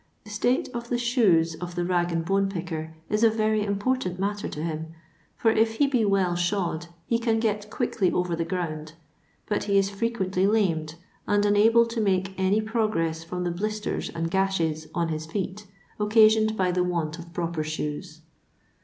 [0.23, 4.03] The state of the shoes of the rag and bone picker is a very import
[4.07, 4.95] ant matter to him;
[5.37, 8.93] for if he be well shod he can get quickly over the ground;
[9.47, 10.95] but he is frequently lamed,
[11.27, 15.67] and unable to make any progress from the blisters and gashes on his feet,
[15.99, 18.21] occasioned by the want of proper shoes.